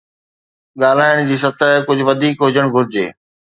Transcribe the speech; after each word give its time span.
ڳالهائڻ 0.81 1.17
جي 1.29 1.37
سطح 1.43 1.71
ڪجهه 1.87 2.07
وڌيڪ 2.09 2.35
هجڻ 2.45 2.65
گهرجي. 2.75 3.07